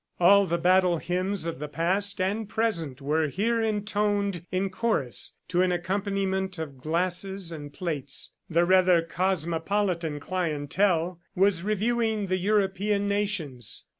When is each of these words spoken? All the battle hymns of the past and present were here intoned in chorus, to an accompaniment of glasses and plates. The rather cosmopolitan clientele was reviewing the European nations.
All 0.19 0.47
the 0.47 0.57
battle 0.57 0.97
hymns 0.97 1.45
of 1.45 1.59
the 1.59 1.67
past 1.67 2.19
and 2.19 2.49
present 2.49 3.03
were 3.03 3.27
here 3.27 3.61
intoned 3.61 4.43
in 4.51 4.71
chorus, 4.71 5.35
to 5.49 5.61
an 5.61 5.71
accompaniment 5.71 6.57
of 6.57 6.79
glasses 6.79 7.51
and 7.51 7.71
plates. 7.71 8.33
The 8.49 8.65
rather 8.65 9.03
cosmopolitan 9.03 10.19
clientele 10.19 11.19
was 11.35 11.61
reviewing 11.63 12.25
the 12.25 12.37
European 12.39 13.07
nations. 13.07 13.85